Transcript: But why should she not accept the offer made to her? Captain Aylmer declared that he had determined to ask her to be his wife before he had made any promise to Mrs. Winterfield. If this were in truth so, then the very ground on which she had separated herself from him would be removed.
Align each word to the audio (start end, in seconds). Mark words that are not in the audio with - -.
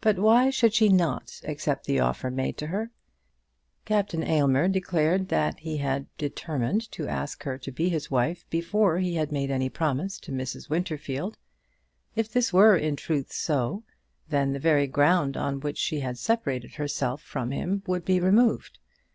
But 0.00 0.18
why 0.18 0.48
should 0.48 0.72
she 0.72 0.88
not 0.88 1.42
accept 1.44 1.84
the 1.84 2.00
offer 2.00 2.30
made 2.30 2.56
to 2.56 2.68
her? 2.68 2.90
Captain 3.84 4.22
Aylmer 4.22 4.68
declared 4.68 5.28
that 5.28 5.58
he 5.58 5.76
had 5.76 6.06
determined 6.16 6.90
to 6.92 7.06
ask 7.08 7.42
her 7.42 7.58
to 7.58 7.70
be 7.70 7.90
his 7.90 8.10
wife 8.10 8.46
before 8.48 9.00
he 9.00 9.16
had 9.16 9.30
made 9.30 9.50
any 9.50 9.68
promise 9.68 10.18
to 10.20 10.32
Mrs. 10.32 10.70
Winterfield. 10.70 11.36
If 12.16 12.32
this 12.32 12.54
were 12.54 12.74
in 12.74 12.96
truth 12.96 13.32
so, 13.34 13.82
then 14.30 14.54
the 14.54 14.58
very 14.58 14.86
ground 14.86 15.36
on 15.36 15.60
which 15.60 15.76
she 15.76 16.00
had 16.00 16.16
separated 16.16 16.76
herself 16.76 17.20
from 17.20 17.50
him 17.50 17.82
would 17.86 18.06
be 18.06 18.20
removed. 18.20 18.78